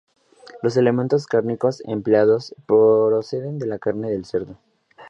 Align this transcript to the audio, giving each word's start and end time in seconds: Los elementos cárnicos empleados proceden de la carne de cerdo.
Los 0.63 0.77
elementos 0.77 1.27
cárnicos 1.27 1.83
empleados 1.85 2.55
proceden 2.65 3.59
de 3.59 3.67
la 3.67 3.77
carne 3.77 4.09
de 4.09 4.23
cerdo. 4.23 4.57